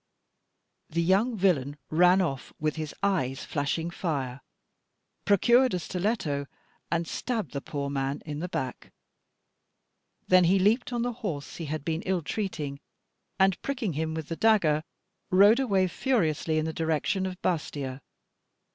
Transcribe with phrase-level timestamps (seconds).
[0.89, 4.41] The young villain ran off, with his eyes flashing fire,
[5.25, 6.47] procured a stiletto,
[6.89, 8.91] and stabbed the poor man in the back.
[10.27, 12.79] Then he leaped on the horse he had been ill treating,
[13.37, 14.81] and pricking him with the dagger,
[15.29, 18.01] rode away furiously in the direction of Bastia.